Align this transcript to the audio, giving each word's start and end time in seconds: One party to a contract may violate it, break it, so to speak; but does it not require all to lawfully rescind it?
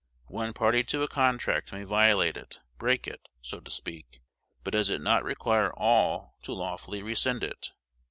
One 0.31 0.53
party 0.53 0.83
to 0.85 1.03
a 1.03 1.07
contract 1.07 1.71
may 1.71 1.83
violate 1.83 2.35
it, 2.35 2.57
break 2.79 3.05
it, 3.05 3.21
so 3.39 3.59
to 3.59 3.69
speak; 3.69 4.19
but 4.63 4.71
does 4.71 4.89
it 4.89 4.99
not 4.99 5.23
require 5.23 5.71
all 5.73 6.33
to 6.41 6.53
lawfully 6.53 7.03
rescind 7.03 7.43
it? 7.43 7.69